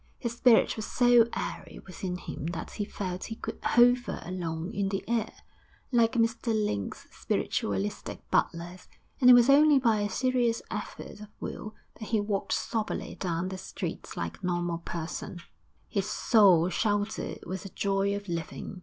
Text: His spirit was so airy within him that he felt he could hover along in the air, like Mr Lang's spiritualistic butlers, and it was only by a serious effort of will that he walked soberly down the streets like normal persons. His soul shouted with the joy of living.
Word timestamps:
His 0.17 0.35
spirit 0.35 0.77
was 0.77 0.87
so 0.87 1.27
airy 1.35 1.77
within 1.85 2.17
him 2.17 2.47
that 2.47 2.71
he 2.71 2.85
felt 2.85 3.25
he 3.25 3.35
could 3.35 3.59
hover 3.61 4.19
along 4.25 4.73
in 4.73 4.89
the 4.89 5.07
air, 5.07 5.31
like 5.91 6.13
Mr 6.13 6.55
Lang's 6.55 7.05
spiritualistic 7.11 8.27
butlers, 8.31 8.87
and 9.19 9.29
it 9.29 9.33
was 9.33 9.47
only 9.47 9.77
by 9.77 9.99
a 9.99 10.09
serious 10.09 10.63
effort 10.71 11.19
of 11.21 11.27
will 11.39 11.75
that 11.99 12.05
he 12.09 12.19
walked 12.19 12.53
soberly 12.53 13.13
down 13.13 13.49
the 13.49 13.59
streets 13.59 14.17
like 14.17 14.43
normal 14.43 14.79
persons. 14.79 15.43
His 15.87 16.09
soul 16.09 16.69
shouted 16.69 17.43
with 17.45 17.61
the 17.61 17.69
joy 17.69 18.15
of 18.15 18.27
living. 18.27 18.79